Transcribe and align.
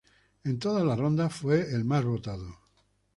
En 0.43 0.57
todas 0.57 0.83
las 0.83 0.97
rondas 0.97 1.31
fue 1.31 1.59
el 1.61 1.85
más 1.85 2.03
votado. 2.03 2.57